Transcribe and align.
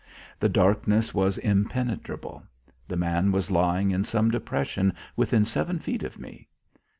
The 0.39 0.49
darkness 0.49 1.13
was 1.13 1.37
impenetrable. 1.37 2.41
The 2.87 2.97
man 2.97 3.31
was 3.31 3.51
lying 3.51 3.91
in 3.91 4.03
some 4.03 4.31
depression 4.31 4.93
within 5.15 5.45
seven 5.45 5.77
feet 5.77 6.01
of 6.01 6.17
me. 6.17 6.47